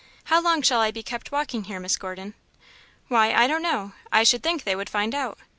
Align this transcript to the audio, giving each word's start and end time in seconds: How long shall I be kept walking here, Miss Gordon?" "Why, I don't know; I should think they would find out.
How 0.23 0.41
long 0.41 0.63
shall 0.63 0.81
I 0.81 0.89
be 0.89 1.03
kept 1.03 1.31
walking 1.31 1.65
here, 1.65 1.79
Miss 1.79 1.95
Gordon?" 1.95 2.33
"Why, 3.07 3.33
I 3.35 3.45
don't 3.45 3.61
know; 3.61 3.91
I 4.11 4.23
should 4.23 4.41
think 4.41 4.63
they 4.63 4.75
would 4.75 4.89
find 4.89 5.13
out. 5.13 5.37